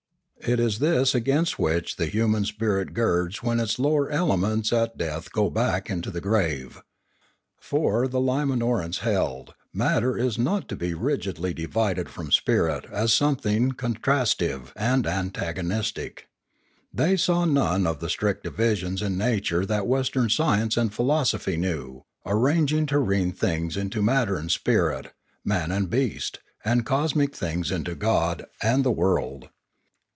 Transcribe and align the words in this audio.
It 0.47 0.59
is 0.59 0.79
this 0.79 1.13
against 1.13 1.59
which 1.59 1.97
the 1.97 2.07
human 2.07 2.45
spirit 2.45 2.95
girds 2.95 3.43
when 3.43 3.57
Religion 3.59 3.67
68 3.67 3.69
1, 3.69 3.69
its 3.69 3.79
lower 3.95 4.09
elements 4.09 4.73
at 4.73 4.97
death 4.97 5.31
go 5.31 5.51
back 5.51 5.87
into 5.87 6.09
the 6.09 6.19
grave. 6.19 6.81
For, 7.59 8.07
the 8.07 8.19
Limanorans 8.19 8.99
held, 9.01 9.53
matter 9.71 10.17
is 10.17 10.39
not 10.39 10.67
to 10.69 10.75
be 10.75 10.95
rigidly 10.95 11.53
divided 11.53 12.09
from 12.09 12.31
spirit 12.31 12.85
as 12.91 13.13
something 13.13 13.73
contrastive 13.73 14.73
and 14.75 15.05
an 15.05 15.29
tagonistic. 15.29 16.25
They 16.91 17.17
saw 17.17 17.45
none 17.45 17.85
of 17.85 17.99
the 17.99 18.09
strict 18.09 18.43
divisions 18.43 19.03
in 19.03 19.19
nature 19.19 19.63
that 19.67 19.85
Western 19.85 20.29
science 20.29 20.75
and 20.75 20.91
philosophy 20.91 21.55
knew, 21.55 22.03
ar 22.25 22.39
ranging 22.39 22.87
terrene 22.87 23.31
things 23.31 23.77
into 23.77 24.01
matter 24.01 24.37
and 24.37 24.51
spirit, 24.51 25.13
man 25.45 25.69
and 25.71 25.87
beast, 25.87 26.39
and 26.65 26.83
cosmic 26.83 27.35
things 27.35 27.69
into 27.69 27.93
God 27.93 28.45
and 28.63 28.83
the 28.83 28.89
world. 28.91 29.49